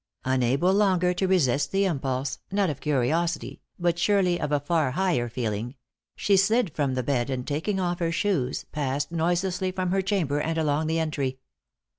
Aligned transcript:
Unable 0.25 0.73
longer 0.73 1.13
to 1.13 1.27
resist 1.27 1.71
the 1.71 1.85
impulse 1.85 2.39
not 2.51 2.71
of 2.71 2.79
curiosity, 2.81 3.61
but 3.77 3.99
surely 3.99 4.41
of 4.41 4.51
a 4.51 4.59
far 4.59 4.89
higher 4.93 5.29
feeling 5.29 5.75
she 6.15 6.35
slid 6.35 6.73
from 6.75 6.95
the 6.95 7.03
bed, 7.03 7.29
and 7.29 7.45
taking 7.47 7.79
off 7.79 7.99
her 7.99 8.11
shoes, 8.11 8.63
passed 8.71 9.11
noiselessly 9.11 9.71
from 9.71 9.91
her 9.91 10.01
chamber 10.01 10.39
and 10.41 10.57
along 10.57 10.87
the 10.87 10.97
entry. 10.97 11.37